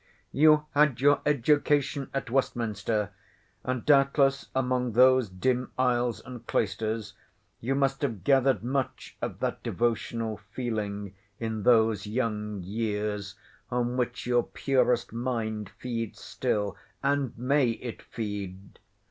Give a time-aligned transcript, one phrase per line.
[0.31, 3.11] You had your education at Westminster;
[3.63, 7.13] and doubtless among those dim aisles and cloisters,
[7.59, 13.35] you must have gathered much of that devotional feeling in those young years,
[13.69, 18.79] on which your purest mind feeds still—and may it feed!